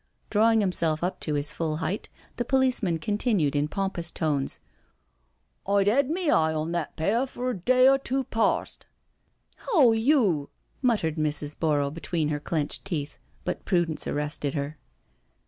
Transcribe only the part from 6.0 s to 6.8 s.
me eye on